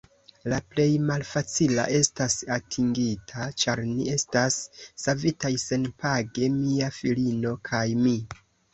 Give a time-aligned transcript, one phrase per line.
[0.51, 4.59] La plej malfacila estas atingita, ĉar ni estas
[5.05, 8.21] savitaj senpage, mia filino kaj mi.